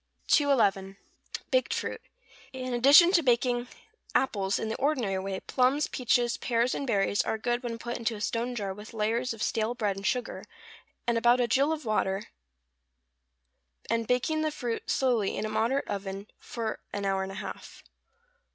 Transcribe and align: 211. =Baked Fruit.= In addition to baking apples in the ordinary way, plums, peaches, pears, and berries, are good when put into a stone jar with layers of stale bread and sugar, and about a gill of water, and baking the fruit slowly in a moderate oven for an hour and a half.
211. 0.29 0.97
=Baked 1.51 1.71
Fruit.= 1.75 2.01
In 2.53 2.73
addition 2.73 3.11
to 3.11 3.21
baking 3.21 3.67
apples 4.15 4.57
in 4.57 4.67
the 4.67 4.75
ordinary 4.77 5.19
way, 5.19 5.39
plums, 5.41 5.85
peaches, 5.85 6.37
pears, 6.37 6.73
and 6.73 6.87
berries, 6.87 7.21
are 7.21 7.37
good 7.37 7.61
when 7.61 7.77
put 7.77 7.97
into 7.97 8.15
a 8.15 8.19
stone 8.21 8.55
jar 8.55 8.73
with 8.73 8.95
layers 8.95 9.31
of 9.31 9.43
stale 9.43 9.75
bread 9.75 9.95
and 9.97 10.07
sugar, 10.07 10.43
and 11.05 11.19
about 11.19 11.39
a 11.39 11.45
gill 11.45 11.71
of 11.71 11.85
water, 11.85 12.23
and 13.91 14.07
baking 14.07 14.41
the 14.41 14.49
fruit 14.49 14.89
slowly 14.89 15.37
in 15.37 15.45
a 15.45 15.49
moderate 15.49 15.87
oven 15.87 16.25
for 16.39 16.79
an 16.91 17.05
hour 17.05 17.21
and 17.21 17.31
a 17.31 17.35
half. 17.35 17.83